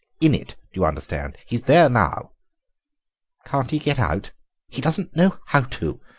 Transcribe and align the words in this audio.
In 0.19 0.33
it, 0.33 0.55
do 0.73 0.79
you 0.79 0.85
understand? 0.87 1.37
He's 1.45 1.65
there 1.65 1.87
now." 1.87 2.31
"Can't 3.45 3.69
he 3.69 3.77
get 3.77 3.99
out?" 3.99 4.31
"He 4.67 4.81
doesn't 4.81 5.15
know 5.15 5.37
how 5.45 5.61
to. 5.61 6.01